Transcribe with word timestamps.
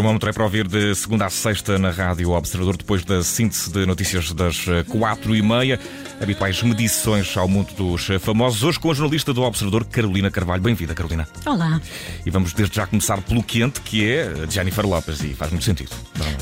Termómetro 0.00 0.30
é 0.30 0.32
para 0.32 0.44
ouvir 0.44 0.66
de 0.66 0.94
segunda 0.94 1.26
a 1.26 1.30
sexta 1.30 1.78
na 1.78 1.90
Rádio 1.90 2.30
Observador, 2.30 2.74
depois 2.74 3.04
da 3.04 3.22
síntese 3.22 3.70
de 3.70 3.84
notícias 3.84 4.32
das 4.32 4.66
eh, 4.66 4.82
quatro 4.84 5.36
e 5.36 5.42
meia. 5.42 5.78
Habituais 6.18 6.62
medições 6.62 7.36
ao 7.36 7.46
mundo 7.46 7.74
dos 7.74 8.08
eh, 8.08 8.18
famosos. 8.18 8.62
Hoje 8.62 8.80
com 8.80 8.90
a 8.90 8.94
jornalista 8.94 9.34
do 9.34 9.42
Observador, 9.42 9.84
Carolina 9.84 10.30
Carvalho. 10.30 10.62
Bem-vinda, 10.62 10.94
Carolina. 10.94 11.28
Olá. 11.44 11.78
E 12.24 12.30
vamos 12.30 12.54
desde 12.54 12.76
já 12.76 12.86
começar 12.86 13.20
pelo 13.20 13.42
quente, 13.42 13.82
que 13.82 14.10
é 14.10 14.32
Jennifer 14.48 14.86
Lopez, 14.86 15.20
e 15.22 15.34
faz 15.34 15.50
muito 15.50 15.66
sentido. 15.66 15.90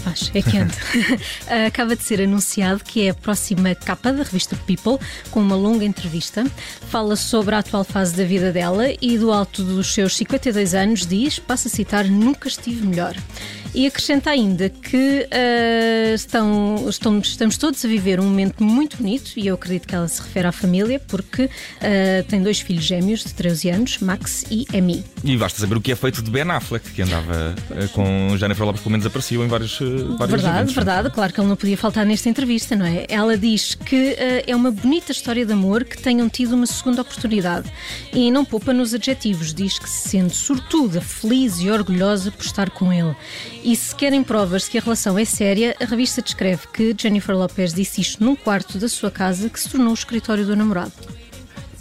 Faz, 0.04 0.30
é 0.34 0.40
quente. 0.40 0.76
Acaba 1.66 1.96
de 1.96 2.04
ser 2.04 2.22
anunciado 2.22 2.84
que 2.84 3.08
é 3.08 3.10
a 3.10 3.14
próxima 3.14 3.74
capa 3.74 4.12
da 4.12 4.22
revista 4.22 4.54
People, 4.68 5.04
com 5.32 5.40
uma 5.40 5.56
longa 5.56 5.84
entrevista. 5.84 6.46
Fala 6.90 7.16
sobre 7.16 7.56
a 7.56 7.58
atual 7.58 7.82
fase 7.82 8.14
da 8.14 8.24
vida 8.24 8.52
dela 8.52 8.84
e 9.02 9.18
do 9.18 9.32
alto 9.32 9.64
dos 9.64 9.92
seus 9.92 10.16
52 10.16 10.74
anos 10.74 11.04
diz, 11.04 11.40
passa 11.40 11.66
a 11.66 11.70
citar, 11.70 12.04
nunca 12.04 12.46
estive 12.46 12.86
melhor. 12.86 13.16
E 13.74 13.86
acrescenta 13.86 14.30
ainda 14.30 14.68
que 14.68 15.26
uh, 15.26 16.14
estão, 16.14 16.86
estamos, 16.88 17.28
estamos 17.28 17.56
todos 17.56 17.84
a 17.84 17.88
viver 17.88 18.18
um 18.18 18.24
momento 18.24 18.62
muito 18.62 18.96
bonito, 18.96 19.32
e 19.36 19.46
eu 19.46 19.54
acredito 19.54 19.86
que 19.86 19.94
ela 19.94 20.08
se 20.08 20.20
refere 20.22 20.48
à 20.48 20.52
família, 20.52 21.00
porque 21.06 21.44
uh, 21.44 22.24
tem 22.28 22.42
dois 22.42 22.60
filhos 22.60 22.84
gêmeos 22.84 23.22
de 23.22 23.34
13 23.34 23.70
anos, 23.70 23.98
Max 23.98 24.44
e 24.50 24.66
Amy. 24.76 25.04
E 25.22 25.36
basta 25.36 25.60
saber 25.60 25.76
o 25.76 25.80
que 25.80 25.92
é 25.92 25.96
feito 25.96 26.22
de 26.22 26.30
Ben 26.30 26.50
Affleck, 26.50 26.90
que 26.90 27.02
andava 27.02 27.54
uh, 27.70 27.88
com 27.90 28.36
Jennifer 28.36 28.64
Lopez, 28.64 28.82
pelo 28.82 28.92
menos 28.92 29.06
apareceu 29.06 29.44
em 29.44 29.48
vários, 29.48 29.80
uh, 29.80 30.16
vários 30.16 30.30
Verdade, 30.30 30.56
eventos, 30.56 30.74
verdade, 30.74 31.10
claro 31.10 31.32
que 31.32 31.40
ele 31.40 31.48
não 31.48 31.56
podia 31.56 31.76
faltar 31.76 32.06
nesta 32.06 32.28
entrevista, 32.28 32.74
não 32.74 32.86
é? 32.86 33.06
Ela 33.08 33.36
diz 33.36 33.74
que 33.74 34.16
é 34.46 34.54
uma 34.56 34.70
bonita 34.70 35.12
história 35.12 35.44
de 35.44 35.52
amor 35.52 35.84
que 35.84 36.00
tenham 36.00 36.28
tido 36.28 36.54
uma 36.54 36.66
segunda 36.66 37.02
oportunidade 37.02 37.70
e 38.12 38.30
não 38.30 38.44
poupa 38.44 38.72
nos 38.72 38.94
adjetivos, 38.94 39.52
diz 39.52 39.78
que 39.78 39.88
se 39.88 40.08
sente 40.08 40.36
sortuda, 40.36 41.00
feliz 41.00 41.58
e 41.60 41.70
orgulhosa 41.70 42.30
por 42.30 42.44
estar 42.44 42.70
com 42.70 42.92
ele. 42.92 43.14
E 43.62 43.74
se 43.76 43.94
querem 43.94 44.22
provas 44.22 44.64
de 44.64 44.70
que 44.70 44.78
a 44.78 44.80
relação 44.80 45.18
é 45.18 45.24
séria, 45.24 45.76
a 45.80 45.84
revista 45.84 46.22
descreve 46.22 46.66
que 46.72 46.94
Jennifer 46.96 47.36
Lopez 47.36 47.74
disse 47.74 48.00
isto 48.00 48.24
num 48.24 48.36
quarto 48.36 48.78
da 48.78 48.88
sua 48.88 49.10
casa 49.10 49.48
que 49.48 49.60
se 49.60 49.68
tornou 49.68 49.90
o 49.90 49.94
escritório 49.94 50.46
do 50.46 50.56
namorado. 50.56 50.92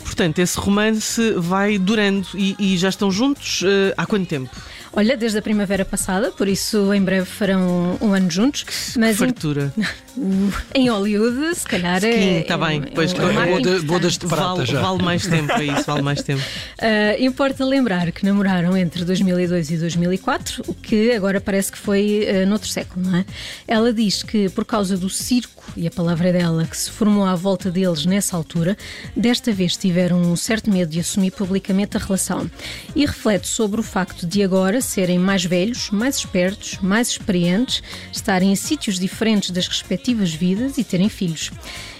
Portanto, 0.08 0.40
esse 0.40 0.58
romance 0.58 1.34
vai 1.34 1.78
durando 1.78 2.28
e, 2.34 2.56
e 2.58 2.78
já 2.78 2.88
estão 2.88 3.12
juntos 3.12 3.62
uh, 3.62 3.94
há 3.98 4.06
quanto 4.06 4.26
tempo? 4.26 4.50
Olha, 4.94 5.16
desde 5.16 5.38
a 5.38 5.42
primavera 5.44 5.86
passada, 5.86 6.32
por 6.32 6.48
isso 6.48 6.92
em 6.92 7.04
breve 7.04 7.26
farão 7.26 7.98
um, 8.02 8.08
um 8.08 8.14
ano 8.14 8.32
juntos. 8.32 8.66
Mas 8.98 9.12
que 9.12 9.26
fartura. 9.26 9.72
Em, 10.18 10.52
em 10.74 10.90
Hollywood, 10.90 11.56
se 11.56 11.68
calhar 11.68 12.02
Sim, 12.02 12.08
é. 12.08 12.40
Está 12.40 12.58
bem, 12.58 12.82
é, 12.84 12.92
pois 12.96 13.14
é 13.14 13.18
vou, 13.18 13.86
vou 13.86 14.00
das 14.00 14.18
de 14.18 14.26
prata 14.26 14.56
vale, 14.56 14.66
já. 14.66 14.82
Vale 14.82 15.04
mais 15.04 15.28
tempo, 15.28 15.52
é 15.52 15.66
isso, 15.66 15.84
vale 15.86 16.02
mais 16.02 16.24
tempo. 16.24 16.42
Uh, 16.42 17.22
importa 17.22 17.64
lembrar 17.64 18.12
que 18.12 18.26
namoraram 18.26 18.76
entre 18.76 19.06
2002 19.06 19.70
e 19.70 19.78
2004, 19.78 20.64
o 20.68 20.74
que 20.74 21.12
agora 21.12 21.40
parece 21.40 21.72
que 21.72 21.78
foi 21.78 22.26
uh, 22.28 22.48
noutro 22.48 22.68
século, 22.68 23.06
não 23.06 23.20
é? 23.20 23.26
Ela 23.68 23.94
diz 23.94 24.24
que 24.24 24.50
por 24.50 24.66
causa 24.66 24.98
do 24.98 25.12
circo, 25.12 25.64
e 25.76 25.86
a 25.86 25.92
palavra 25.92 26.30
é 26.30 26.32
dela, 26.32 26.66
que 26.66 26.76
se 26.76 26.90
formou 26.90 27.24
à 27.24 27.36
volta 27.36 27.70
deles 27.70 28.04
nessa 28.04 28.36
altura, 28.36 28.76
desta 29.16 29.52
vez 29.52 29.78
tiveram 29.78 29.97
um 30.14 30.36
certo 30.36 30.72
medo 30.72 30.92
de 30.92 31.00
assumir 31.00 31.32
publicamente 31.32 31.98
a 31.98 32.00
relação. 32.00 32.50
E 32.96 33.06
reflete 33.06 33.48
sobre 33.48 33.80
o 33.80 33.84
facto 33.84 34.26
de 34.26 34.44
agora 34.44 34.82
serem 34.82 35.20
mais 35.20 35.44
velhos, 35.44 35.90
mais 35.90 36.18
espertos, 36.18 36.78
mais 36.82 37.10
experientes, 37.10 37.82
estarem 38.12 38.52
em 38.52 38.56
sítios 38.56 39.00
diferentes 39.00 39.52
das 39.52 39.68
respectivas 39.68 40.34
vidas 40.34 40.78
e 40.78 40.84
terem 40.84 41.10
filhos. 41.10 41.52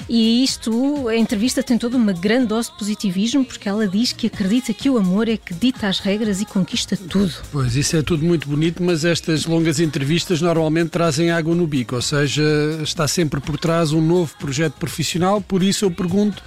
E 0.10 0.42
isto, 0.42 1.10
a 1.10 1.18
entrevista 1.18 1.62
tem 1.62 1.78
toda 1.78 1.98
uma 1.98 2.14
grande 2.14 2.48
dose 2.48 2.72
de 2.72 2.78
positivismo, 2.78 3.44
porque 3.44 3.68
ela 3.68 3.86
diz 3.88 4.14
que 4.14 4.28
acredita 4.28 4.74
que 4.74 4.90
o 4.90 4.98
amor 4.98 5.28
é 5.28 5.36
que 5.36 5.54
dita 5.54 5.88
as 5.88 6.00
regras 6.00 6.40
e 6.40 6.46
conquista 6.46 6.96
tudo. 6.96 7.34
Pois, 7.52 7.76
isso 7.76 7.98
é 7.98 8.02
tudo 8.02 8.24
muito 8.24 8.48
bonito, 8.48 8.82
mas 8.82 9.04
estas 9.04 9.46
longas 9.46 9.82
entrevistas 9.82 10.42
normalmente 10.42 10.92
trazem 10.92 11.30
água 11.30 11.54
no 11.54 11.68
bico, 11.68 11.96
ou 11.96 12.02
seja, 12.02 12.42
está 12.82 13.06
sempre 13.06 13.42
por 13.42 13.58
trás 13.58 13.92
um 13.92 14.02
novo 14.02 14.34
projeto 14.40 14.76
profissional, 14.76 15.42
por 15.42 15.62
isso 15.62 15.84
eu 15.84 15.92
pergunto 15.92 16.42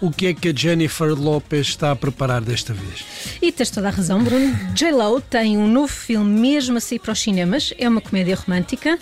o 0.00 0.10
que 0.10 0.26
é 0.26 0.34
que 0.34 0.48
a 0.48 0.54
Jennifer 0.54 0.95
Lopez 1.04 1.68
está 1.68 1.90
a 1.90 1.96
preparar 1.96 2.40
desta 2.40 2.72
vez. 2.72 3.04
E 3.42 3.52
tens 3.52 3.70
toda 3.70 3.88
a 3.88 3.90
razão, 3.90 4.22
Bruno. 4.22 4.54
J-Lo 4.74 5.20
tem 5.20 5.56
um 5.56 5.68
novo 5.68 5.92
filme 5.92 6.40
mesmo 6.40 6.78
a 6.78 6.80
sair 6.80 6.98
para 6.98 7.12
os 7.12 7.20
cinemas. 7.20 7.72
É 7.78 7.88
uma 7.88 8.00
comédia 8.00 8.36
romântica 8.36 8.98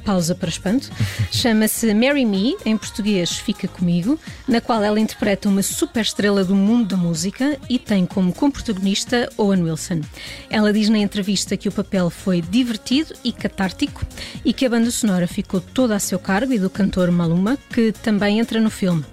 pausa 0.00 0.34
para 0.34 0.48
espanto, 0.48 0.90
chama-se 1.30 1.92
Marry 1.94 2.24
Me, 2.24 2.56
em 2.64 2.76
português 2.76 3.30
Fica 3.38 3.68
Comigo, 3.68 4.18
na 4.48 4.60
qual 4.60 4.82
ela 4.82 5.00
interpreta 5.00 5.48
uma 5.48 5.62
super 5.62 6.02
estrela 6.02 6.44
do 6.44 6.54
mundo 6.54 6.88
da 6.88 6.96
música 6.96 7.58
e 7.68 7.78
tem 7.78 8.06
como 8.06 8.32
co-protagonista 8.32 9.28
Owen 9.36 9.62
Wilson. 9.62 10.00
Ela 10.50 10.72
diz 10.72 10.88
na 10.88 10.98
entrevista 10.98 11.56
que 11.56 11.68
o 11.68 11.72
papel 11.72 12.10
foi 12.10 12.40
divertido 12.40 13.14
e 13.24 13.32
catártico 13.32 14.04
e 14.44 14.52
que 14.52 14.66
a 14.66 14.70
banda 14.70 14.90
sonora 14.90 15.26
ficou 15.26 15.60
toda 15.60 15.94
a 15.94 15.98
seu 15.98 16.18
cargo 16.18 16.52
e 16.52 16.58
do 16.58 16.70
cantor 16.70 17.10
Maluma, 17.10 17.58
que 17.72 17.92
também 17.92 18.38
entra 18.38 18.60
no 18.60 18.70
filme. 18.70 19.04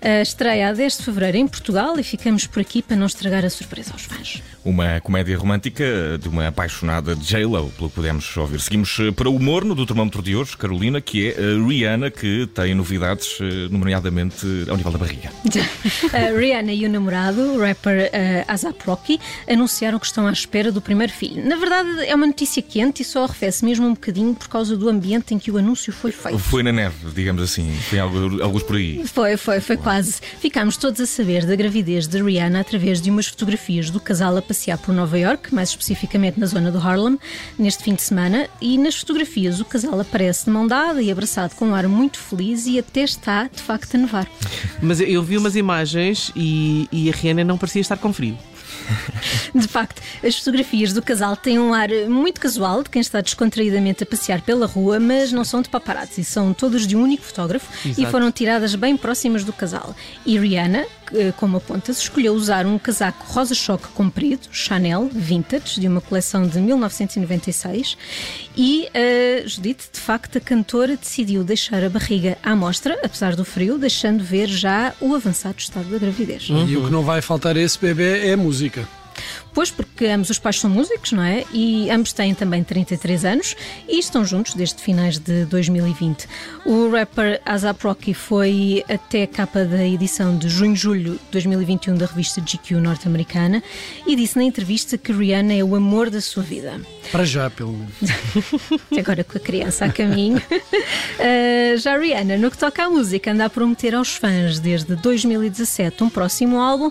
A 0.00 0.20
estreia 0.20 0.68
a 0.68 0.72
10 0.72 0.98
de 0.98 1.04
fevereiro 1.04 1.36
em 1.36 1.46
Portugal 1.46 1.98
e 1.98 2.02
ficamos 2.02 2.46
por 2.46 2.60
aqui 2.60 2.82
para 2.82 2.96
não 2.96 3.06
estragar 3.06 3.44
a 3.44 3.50
surpresa 3.50 3.92
aos 3.92 4.02
fãs. 4.02 4.42
Uma 4.64 5.00
comédia 5.00 5.36
romântica 5.36 5.84
de 6.20 6.28
uma 6.28 6.48
apaixonada 6.48 7.16
J-Lo, 7.16 7.70
pelo 7.76 7.88
que 7.88 7.96
podemos 7.96 8.36
ouvir. 8.36 8.60
Seguimos 8.60 8.96
eh, 9.00 9.10
para 9.10 9.28
o 9.28 9.34
humor 9.34 9.64
no 9.64 9.74
do 9.74 9.84
termómetro 9.84 10.22
de 10.22 10.36
hoje, 10.36 10.56
Carolina, 10.56 11.00
que 11.00 11.28
é 11.28 11.36
a 11.36 11.66
Rihanna, 11.66 12.10
que 12.10 12.46
tem 12.54 12.72
novidades, 12.74 13.38
eh, 13.40 13.68
nomeadamente 13.70 14.46
ao 14.68 14.76
nível 14.76 14.92
da 14.92 14.98
barriga. 14.98 15.32
Rihanna 16.38 16.72
e 16.72 16.86
o 16.86 16.88
namorado, 16.88 17.40
o 17.54 17.60
rapper 17.60 18.08
uh, 18.08 18.44
Asap 18.46 18.84
Rocky, 18.86 19.18
anunciaram 19.48 19.98
que 19.98 20.06
estão 20.06 20.26
à 20.26 20.32
espera 20.32 20.70
do 20.70 20.80
primeiro 20.80 21.12
filho. 21.12 21.44
Na 21.44 21.56
verdade, 21.56 22.06
é 22.06 22.14
uma 22.14 22.26
notícia 22.26 22.62
quente 22.62 23.02
e 23.02 23.04
só 23.04 23.24
arrefece 23.24 23.64
mesmo 23.64 23.86
um 23.86 23.94
bocadinho 23.94 24.34
por 24.34 24.48
causa 24.48 24.76
do 24.76 24.88
ambiente 24.88 25.34
em 25.34 25.38
que 25.38 25.50
o 25.50 25.58
anúncio 25.58 25.92
foi 25.92 26.12
feito. 26.12 26.38
Foi 26.38 26.62
na 26.62 26.70
neve, 26.70 27.10
digamos 27.14 27.42
assim. 27.42 27.76
Tem 27.90 27.98
alguns 27.98 28.62
por 28.62 28.76
aí. 28.76 29.04
Foi, 29.06 29.36
foi, 29.36 29.60
foi 29.60 29.76
quase. 29.76 30.20
Ficámos 30.40 30.76
todos 30.76 31.00
a 31.00 31.06
saber 31.06 31.44
da 31.46 31.56
gravidez 31.56 32.06
de 32.06 32.22
Rihanna 32.22 32.60
através 32.60 33.00
de 33.00 33.10
umas 33.10 33.26
fotografias 33.26 33.90
do 33.90 33.98
casal 33.98 34.36
a 34.36 34.42
passear 34.52 34.76
por 34.76 34.94
Nova 34.94 35.18
York, 35.18 35.54
mais 35.54 35.70
especificamente 35.70 36.38
na 36.38 36.44
zona 36.44 36.70
do 36.70 36.76
Harlem, 36.76 37.18
neste 37.58 37.82
fim 37.82 37.94
de 37.94 38.02
semana, 38.02 38.46
e 38.60 38.76
nas 38.76 38.94
fotografias 38.96 39.58
o 39.60 39.64
casal 39.64 39.98
aparece 39.98 40.44
de 40.44 40.50
mão 40.50 40.66
dada 40.66 41.00
e 41.00 41.10
abraçado 41.10 41.54
com 41.54 41.68
um 41.68 41.74
ar 41.74 41.88
muito 41.88 42.18
feliz 42.18 42.66
e 42.66 42.78
até 42.78 43.00
está, 43.02 43.48
de 43.48 43.62
facto, 43.62 43.94
a 43.94 43.98
nevar. 43.98 44.28
Mas 44.82 45.00
eu 45.00 45.22
vi 45.22 45.38
umas 45.38 45.56
imagens 45.56 46.30
e, 46.36 46.86
e 46.92 47.08
a 47.08 47.14
Rihanna 47.14 47.44
não 47.44 47.56
parecia 47.56 47.80
estar 47.80 47.96
com 47.96 48.12
frio. 48.12 48.36
De 49.54 49.66
facto, 49.68 50.02
as 50.22 50.36
fotografias 50.36 50.92
do 50.92 51.00
casal 51.00 51.36
têm 51.36 51.58
um 51.58 51.72
ar 51.72 51.88
muito 52.08 52.40
casual 52.40 52.82
de 52.82 52.90
quem 52.90 53.00
está 53.00 53.20
descontraídamente 53.20 54.02
a 54.02 54.06
passear 54.06 54.42
pela 54.42 54.66
rua, 54.66 54.98
mas 55.00 55.32
não 55.32 55.44
são 55.44 55.62
de 55.62 55.68
paparazzi, 55.68 56.24
são 56.24 56.52
todas 56.52 56.86
de 56.86 56.96
um 56.96 57.02
único 57.02 57.22
fotógrafo 57.22 57.70
Exato. 57.86 58.00
e 58.02 58.06
foram 58.06 58.30
tiradas 58.30 58.74
bem 58.74 58.96
próximas 58.96 59.44
do 59.44 59.52
casal. 59.52 59.94
E 60.26 60.38
Rihanna, 60.38 60.84
como 61.36 61.56
apontas, 61.56 61.98
escolheu 61.98 62.34
usar 62.34 62.66
um 62.66 62.78
casaco 62.78 63.24
rosa-choque 63.32 63.88
comprido, 63.88 64.48
Chanel, 64.50 65.08
vintage, 65.12 65.80
de 65.80 65.88
uma 65.88 66.00
coleção 66.00 66.46
de 66.46 66.60
1996. 66.60 67.96
E 68.56 68.88
uh, 68.88 69.48
Judith, 69.48 69.90
de 69.92 70.00
facto, 70.00 70.38
a 70.38 70.40
cantora 70.40 70.96
decidiu 70.96 71.44
deixar 71.44 71.82
a 71.84 71.88
barriga 71.88 72.38
à 72.42 72.54
mostra, 72.54 72.98
apesar 73.02 73.36
do 73.36 73.44
frio, 73.44 73.78
deixando 73.78 74.22
ver 74.22 74.48
já 74.48 74.92
o 75.00 75.14
avançado 75.14 75.56
estado 75.58 75.88
da 75.90 75.98
gravidez. 75.98 76.48
Uhum. 76.48 76.68
E 76.68 76.76
o 76.76 76.84
que 76.84 76.90
não 76.90 77.02
vai 77.02 77.20
faltar 77.20 77.56
a 77.56 77.60
esse 77.60 77.78
bebê 77.78 78.26
é 78.28 78.36
música. 78.36 78.86
Pois, 79.54 79.70
porque 79.70 80.06
ambos 80.06 80.30
os 80.30 80.38
pais 80.38 80.58
são 80.58 80.70
músicos, 80.70 81.12
não 81.12 81.22
é? 81.22 81.44
E 81.52 81.90
ambos 81.90 82.12
têm 82.12 82.34
também 82.34 82.64
33 82.64 83.24
anos 83.24 83.56
e 83.86 83.98
estão 83.98 84.24
juntos 84.24 84.54
desde 84.54 84.82
finais 84.82 85.18
de 85.18 85.44
2020. 85.44 86.26
O 86.64 86.90
rapper 86.90 87.40
Azap 87.44 87.84
Rocky 87.86 88.14
foi 88.14 88.82
até 88.88 89.24
a 89.24 89.26
capa 89.26 89.64
da 89.64 89.86
edição 89.86 90.36
de 90.36 90.48
junho-julho 90.48 91.14
de 91.14 91.30
2021 91.32 91.96
da 91.96 92.06
revista 92.06 92.40
GQ 92.40 92.76
norte-americana 92.76 93.62
e 94.06 94.16
disse 94.16 94.36
na 94.36 94.44
entrevista 94.44 94.96
que 94.96 95.12
Rihanna 95.12 95.54
é 95.54 95.62
o 95.62 95.74
amor 95.74 96.08
da 96.08 96.20
sua 96.20 96.42
vida. 96.42 96.80
Para 97.10 97.24
já, 97.24 97.50
pelo 97.50 97.72
menos. 97.72 97.92
Agora 98.98 99.22
com 99.22 99.36
a 99.36 99.40
criança 99.40 99.84
a 99.84 99.92
caminho. 99.92 100.38
Uh, 100.38 101.76
já 101.78 101.98
Rihanna, 101.98 102.38
no 102.38 102.50
que 102.50 102.56
toca 102.56 102.84
à 102.84 102.88
música, 102.90 103.32
anda 103.32 103.44
a 103.44 103.50
prometer 103.50 103.94
aos 103.94 104.16
fãs 104.16 104.58
desde 104.58 104.96
2017 104.96 106.04
um 106.04 106.08
próximo 106.08 106.58
álbum, 106.58 106.90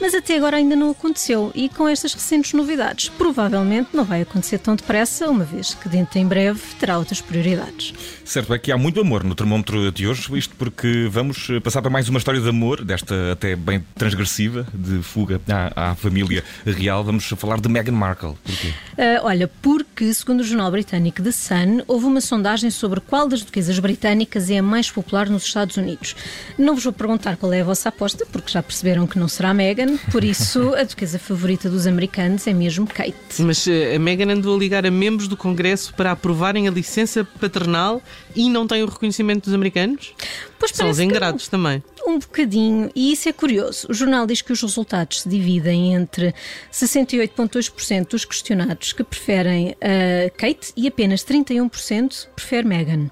mas 0.00 0.14
até 0.14 0.36
agora 0.36 0.58
ainda 0.58 0.76
não 0.76 0.90
aconteceu. 0.90 1.50
E 1.54 1.68
com 1.68 1.88
estas 2.02 2.14
recentes 2.14 2.52
novidades. 2.52 3.08
Provavelmente 3.10 3.90
não 3.92 4.04
vai 4.04 4.22
acontecer 4.22 4.58
tão 4.58 4.74
depressa, 4.74 5.28
uma 5.28 5.44
vez 5.44 5.74
que 5.74 5.88
dentro 5.88 6.18
em 6.18 6.26
breve 6.26 6.60
terá 6.80 6.98
outras 6.98 7.20
prioridades. 7.20 7.94
Certo 8.24 8.52
é 8.52 8.58
que 8.58 8.72
há 8.72 8.76
muito 8.76 9.00
amor 9.00 9.22
no 9.22 9.34
termómetro 9.34 9.92
de 9.92 10.06
hoje, 10.06 10.36
isto 10.36 10.54
porque 10.56 11.08
vamos 11.08 11.48
passar 11.62 11.80
para 11.80 11.90
mais 11.90 12.08
uma 12.08 12.18
história 12.18 12.40
de 12.40 12.48
amor, 12.48 12.84
desta 12.84 13.32
até 13.32 13.54
bem 13.54 13.84
transgressiva, 13.94 14.66
de 14.74 15.02
fuga 15.02 15.40
à, 15.48 15.90
à 15.90 15.94
família 15.94 16.42
real. 16.66 17.04
Vamos 17.04 17.24
falar 17.24 17.60
de 17.60 17.68
Meghan 17.68 17.92
Markle. 17.92 18.34
Porquê? 18.42 18.68
Uh, 18.68 19.24
olha, 19.24 19.48
porque, 19.60 20.12
segundo 20.12 20.40
o 20.40 20.44
jornal 20.44 20.70
britânico 20.70 21.22
The 21.22 21.32
Sun, 21.32 21.82
houve 21.86 22.06
uma 22.06 22.20
sondagem 22.20 22.70
sobre 22.70 23.00
qual 23.00 23.28
das 23.28 23.42
duquesas 23.42 23.78
britânicas 23.78 24.50
é 24.50 24.58
a 24.58 24.62
mais 24.62 24.90
popular 24.90 25.28
nos 25.28 25.44
Estados 25.44 25.76
Unidos. 25.76 26.16
Não 26.58 26.74
vos 26.74 26.82
vou 26.82 26.92
perguntar 26.92 27.36
qual 27.36 27.52
é 27.52 27.60
a 27.60 27.64
vossa 27.64 27.90
aposta, 27.90 28.26
porque 28.26 28.50
já 28.50 28.62
perceberam 28.62 29.06
que 29.06 29.18
não 29.18 29.28
será 29.28 29.54
Meghan, 29.54 29.96
por 30.10 30.24
isso 30.24 30.74
a 30.74 30.82
duquesa 30.82 31.18
favorita 31.18 31.70
dos 31.70 31.86
americanos 31.92 32.46
é 32.46 32.52
mesmo 32.52 32.86
Kate. 32.86 33.14
Mas 33.40 33.66
uh, 33.66 33.70
a 33.94 33.98
Meghan 33.98 34.32
andou 34.32 34.56
a 34.56 34.58
ligar 34.58 34.84
a 34.86 34.90
membros 34.90 35.28
do 35.28 35.36
Congresso 35.36 35.94
para 35.94 36.10
aprovarem 36.10 36.66
a 36.66 36.70
licença 36.70 37.24
paternal 37.24 38.02
e 38.34 38.48
não 38.48 38.66
tem 38.66 38.82
o 38.82 38.86
reconhecimento 38.86 39.44
dos 39.44 39.54
americanos? 39.54 40.14
Pois 40.58 40.72
São 40.72 40.90
os 40.90 40.98
ingratos 40.98 41.48
também. 41.48 41.82
Um 42.06 42.18
bocadinho, 42.18 42.90
e 42.94 43.12
isso 43.12 43.28
é 43.28 43.32
curioso. 43.32 43.86
O 43.90 43.94
jornal 43.94 44.26
diz 44.26 44.42
que 44.42 44.52
os 44.52 44.60
resultados 44.60 45.22
se 45.22 45.28
dividem 45.28 45.94
entre 45.94 46.34
68,2% 46.72 48.08
dos 48.08 48.24
questionados 48.24 48.92
que 48.92 49.04
preferem 49.04 49.70
uh, 49.70 50.36
Kate 50.36 50.72
e 50.76 50.88
apenas 50.88 51.24
31% 51.24 52.28
prefere 52.34 52.66
Meghan. 52.66 53.10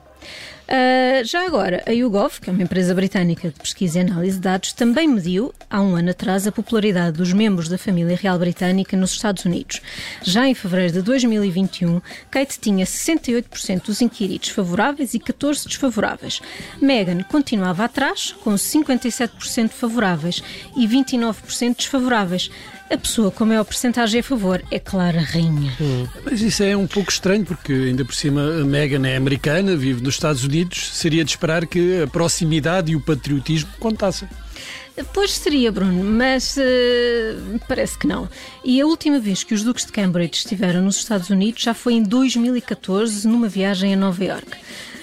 Uh, 0.70 1.24
já 1.24 1.44
agora, 1.44 1.82
a 1.84 1.90
YouGov, 1.90 2.40
que 2.40 2.48
é 2.48 2.52
uma 2.52 2.62
empresa 2.62 2.94
britânica 2.94 3.48
de 3.48 3.58
pesquisa 3.58 3.98
e 3.98 4.02
análise 4.02 4.36
de 4.36 4.42
dados, 4.42 4.72
também 4.72 5.08
mediu, 5.08 5.52
há 5.68 5.82
um 5.82 5.96
ano 5.96 6.10
atrás, 6.10 6.46
a 6.46 6.52
popularidade 6.52 7.16
dos 7.16 7.32
membros 7.32 7.68
da 7.68 7.76
família 7.76 8.16
real 8.16 8.38
britânica 8.38 8.96
nos 8.96 9.10
Estados 9.10 9.44
Unidos. 9.44 9.80
Já 10.22 10.46
em 10.46 10.54
fevereiro 10.54 10.92
de 10.92 11.02
2021, 11.02 12.00
Kate 12.30 12.60
tinha 12.60 12.86
68% 12.86 13.86
dos 13.86 14.00
inquiridos 14.00 14.50
favoráveis 14.50 15.12
e 15.12 15.18
14% 15.18 15.66
desfavoráveis. 15.66 16.40
Meghan 16.80 17.24
continuava 17.24 17.84
atrás, 17.84 18.32
com 18.44 18.54
57% 18.54 19.70
favoráveis 19.70 20.40
e 20.76 20.86
29% 20.86 21.78
desfavoráveis. 21.78 22.48
A 22.90 22.98
pessoa 22.98 23.30
com 23.30 23.44
a 23.44 23.46
maior 23.46 23.64
porcentagem 23.64 24.18
a 24.18 24.22
favor 24.22 24.62
é 24.68 24.78
Clara 24.80 25.20
Rainha. 25.20 25.72
Hum. 25.80 26.08
Mas 26.24 26.40
isso 26.40 26.64
é 26.64 26.76
um 26.76 26.88
pouco 26.88 27.10
estranho, 27.10 27.44
porque 27.44 27.72
ainda 27.72 28.04
por 28.04 28.14
cima 28.14 28.42
a 28.42 28.64
Meghan 28.64 29.06
é 29.06 29.16
americana, 29.16 29.76
vive 29.76 30.02
nos 30.02 30.14
Estados 30.14 30.42
Unidos. 30.42 30.90
Seria 30.92 31.24
de 31.24 31.30
esperar 31.30 31.66
que 31.66 32.02
a 32.02 32.08
proximidade 32.08 32.90
e 32.90 32.96
o 32.96 33.00
patriotismo 33.00 33.70
contassem. 33.78 34.28
Pois 35.14 35.30
seria, 35.32 35.70
Bruno, 35.70 36.02
mas 36.04 36.56
uh, 36.56 37.60
parece 37.68 37.96
que 37.96 38.06
não. 38.06 38.28
E 38.64 38.80
a 38.80 38.86
última 38.86 39.18
vez 39.18 39.44
que 39.44 39.54
os 39.54 39.62
Duques 39.62 39.86
de 39.86 39.92
Cambridge 39.92 40.38
estiveram 40.38 40.82
nos 40.82 40.96
Estados 40.96 41.30
Unidos 41.30 41.62
já 41.62 41.72
foi 41.72 41.94
em 41.94 42.02
2014, 42.02 43.26
numa 43.26 43.48
viagem 43.48 43.94
a 43.94 43.96
Nova 43.96 44.24
Iorque. 44.24 44.58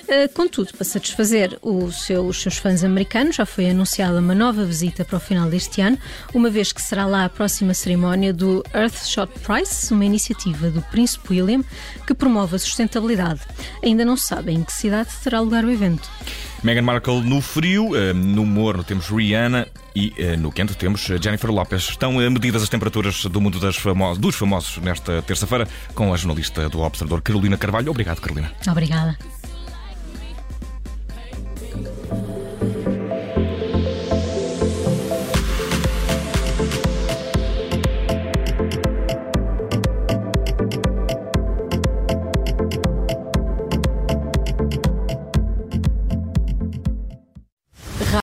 Eh, 0.08 0.28
contudo, 0.30 0.72
para 0.74 0.86
satisfazer 0.86 1.60
seu, 1.92 2.26
os 2.26 2.42
seus 2.42 2.58
fãs 2.58 2.84
americanos, 2.84 3.36
já 3.36 3.46
foi 3.46 3.70
anunciada 3.70 4.20
uma 4.20 4.34
nova 4.34 4.64
visita 4.64 5.04
para 5.04 5.18
o 5.18 5.20
final 5.20 5.50
deste 5.50 5.82
ano, 5.82 5.98
uma 6.34 6.50
vez 6.50 6.72
que 6.72 6.82
será 6.82 7.06
lá 7.06 7.26
a 7.26 7.30
próxima 7.30 7.74
cerimónia 7.74 8.34
do 8.34 8.64
Earthshot 8.74 9.32
Prize, 9.42 9.94
uma 9.94 10.06
iniciativa 10.06 10.70
do 10.70 10.82
Príncipe 10.84 11.34
William 11.34 11.62
que 12.06 12.14
promove 12.14 12.56
a 12.56 12.60
sustentabilidade. 12.60 13.42
Ainda 13.84 14.06
não 14.06 14.16
se 14.16 14.28
sabe 14.28 14.54
em 14.54 14.64
que 14.64 14.72
cidade 14.72 15.10
terá 15.24 15.42
lugar 15.42 15.66
o 15.66 15.70
evento. 15.70 16.10
Meghan 16.64 16.84
Markle 16.84 17.22
no 17.22 17.42
frio, 17.42 17.96
eh, 17.96 18.14
no 18.14 18.46
morno 18.46 18.84
temos 18.84 19.10
Rihanna 19.10 19.68
e 19.94 20.14
eh, 20.18 20.38
no 20.38 20.52
quente 20.52 20.76
temos 20.76 21.02
Jennifer 21.02 21.52
Lopez. 21.52 21.90
Estão 21.90 22.14
medidas 22.14 22.64
as 22.64 22.70
temperaturas 22.70 23.26
do 23.26 23.42
mundo 23.42 23.60
dos 23.60 24.36
famosos 24.36 24.78
nesta 24.78 25.22
terça-feira 25.22 25.68
com 25.94 26.14
a 26.14 26.18
jornalista 26.18 26.70
do 26.70 26.80
Observador 26.80 27.22
Carolina 27.22 27.58
Carvalho. 27.58 27.92
Obrigado, 27.92 28.22
Carolina. 28.22 28.52
Obrigada. 28.68 29.18